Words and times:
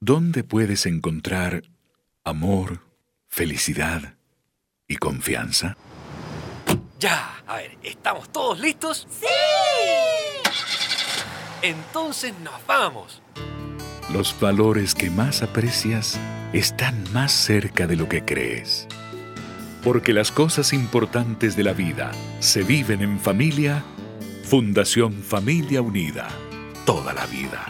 ¿Dónde 0.00 0.44
puedes 0.44 0.84
encontrar 0.84 1.62
amor, 2.22 2.82
felicidad 3.28 4.18
y 4.86 4.96
confianza? 4.96 5.78
Ya, 7.00 7.42
a 7.46 7.56
ver, 7.56 7.78
¿estamos 7.82 8.30
todos 8.30 8.60
listos? 8.60 9.08
¡Sí! 9.08 9.26
Entonces 11.62 12.34
nos 12.44 12.54
vamos. 12.66 13.22
Los 14.12 14.38
valores 14.38 14.94
que 14.94 15.08
más 15.08 15.42
aprecias 15.42 16.20
están 16.52 17.10
más 17.14 17.32
cerca 17.32 17.86
de 17.86 17.96
lo 17.96 18.06
que 18.06 18.22
crees. 18.22 18.86
Porque 19.82 20.12
las 20.12 20.30
cosas 20.30 20.74
importantes 20.74 21.56
de 21.56 21.62
la 21.62 21.72
vida 21.72 22.12
se 22.40 22.62
viven 22.62 23.00
en 23.00 23.18
familia, 23.18 23.82
Fundación 24.44 25.22
Familia 25.22 25.80
Unida, 25.80 26.28
toda 26.84 27.14
la 27.14 27.24
vida. 27.26 27.66